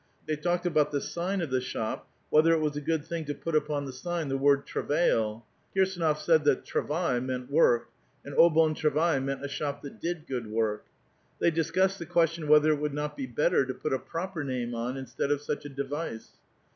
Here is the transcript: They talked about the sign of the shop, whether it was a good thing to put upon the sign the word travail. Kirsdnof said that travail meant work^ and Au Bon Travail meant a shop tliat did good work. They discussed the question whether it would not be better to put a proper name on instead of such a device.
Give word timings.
They 0.25 0.35
talked 0.35 0.65
about 0.65 0.89
the 0.91 0.99
sign 0.99 1.41
of 1.41 1.51
the 1.51 1.61
shop, 1.61 2.07
whether 2.31 2.51
it 2.53 2.59
was 2.59 2.75
a 2.75 2.81
good 2.81 3.05
thing 3.05 3.23
to 3.25 3.35
put 3.35 3.53
upon 3.55 3.85
the 3.85 3.93
sign 3.93 4.29
the 4.29 4.35
word 4.39 4.65
travail. 4.65 5.45
Kirsdnof 5.75 6.17
said 6.17 6.43
that 6.45 6.65
travail 6.65 7.21
meant 7.21 7.51
work^ 7.51 7.83
and 8.25 8.33
Au 8.35 8.49
Bon 8.49 8.73
Travail 8.73 9.19
meant 9.21 9.45
a 9.45 9.47
shop 9.47 9.83
tliat 9.83 9.99
did 9.99 10.25
good 10.25 10.47
work. 10.47 10.85
They 11.37 11.51
discussed 11.51 11.99
the 11.99 12.07
question 12.07 12.47
whether 12.47 12.71
it 12.71 12.79
would 12.79 12.95
not 12.95 13.15
be 13.15 13.27
better 13.27 13.63
to 13.63 13.75
put 13.75 13.93
a 13.93 13.99
proper 13.99 14.43
name 14.43 14.73
on 14.73 14.97
instead 14.97 15.29
of 15.29 15.39
such 15.43 15.65
a 15.65 15.69
device. 15.69 16.29